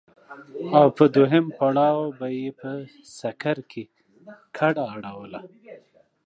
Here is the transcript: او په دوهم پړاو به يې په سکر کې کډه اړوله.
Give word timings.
او 0.77 0.87
په 0.97 1.05
دوهم 1.15 1.45
پړاو 1.57 2.01
به 2.17 2.27
يې 2.39 2.49
په 2.59 2.69
سکر 3.19 3.57
کې 3.71 3.83
کډه 4.57 4.83
اړوله. 4.93 5.39